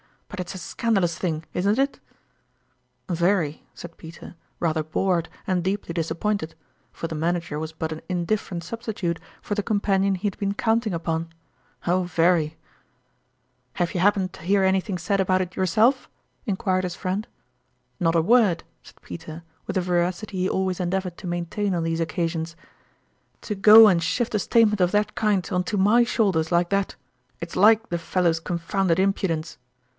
"But 0.31 0.39
it's 0.39 0.55
a 0.55 0.59
scandalous 0.59 1.15
thing, 1.15 1.43
isn't 1.53 1.77
it?"" 1.77 1.99
Very," 3.09 3.65
said 3.75 3.97
Peter, 3.97 4.33
rather 4.59 4.81
bored 4.81 5.29
and 5.45 5.63
deeply 5.63 5.93
disappointed; 5.93 6.55
for 6.91 7.07
the 7.07 7.13
manager 7.13 7.59
was 7.59 7.71
but 7.73 7.91
an 7.91 8.01
in 8.09 8.25
different 8.25 8.63
substitute 8.63 9.19
for 9.43 9.53
the 9.53 9.61
companion 9.61 10.15
he 10.15 10.25
had 10.25 10.39
been 10.39 10.55
counting 10.55 10.93
upon." 10.95 11.29
Oh, 11.87 12.03
very!" 12.03 12.57
104 13.75 13.75
Sourmalin's 13.75 13.75
f&irtie" 13.75 13.77
Have 13.79 13.93
you 13.93 13.99
happened 13.99 14.33
to 14.33 14.41
hear 14.41 14.63
anything 14.63 14.97
said 14.97 15.19
about 15.19 15.41
it 15.41 15.55
yourself?" 15.55 16.09
inquired 16.47 16.85
his 16.85 16.95
friend." 16.95 17.27
Not 17.99 18.15
a 18.15 18.21
word!" 18.23 18.63
said 18.83 18.99
Peter, 19.03 19.43
with 19.67 19.75
the 19.75 19.81
veracity 19.81 20.37
he 20.37 20.49
always 20.49 20.79
endeavored 20.79 21.17
to 21.17 21.27
maintain 21.27 21.75
on 21.75 21.83
these 21.83 22.01
oc 22.01 22.07
casions." 22.07 22.55
To 23.43 23.53
go 23.53 23.87
and 23.87 24.01
shift 24.01 24.33
a 24.33 24.39
statement 24.39 24.81
of 24.81 24.91
that 24.93 25.13
kind 25.13 25.47
on 25.51 25.63
to 25.65 25.77
my 25.77 26.03
shoulders 26.03 26.51
like 26.51 26.69
that, 26.69 26.95
it's 27.39 27.55
like 27.57 27.89
the 27.89 27.99
fel 27.99 28.23
low's 28.23 28.39
confounded 28.39 28.97
impudence 28.97 29.59